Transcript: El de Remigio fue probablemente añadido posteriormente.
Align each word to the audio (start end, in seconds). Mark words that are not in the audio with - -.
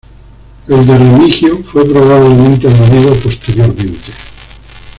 El 0.67 0.83
de 0.87 0.97
Remigio 0.97 1.63
fue 1.63 1.87
probablemente 1.87 2.67
añadido 2.67 3.13
posteriormente. 3.17 4.09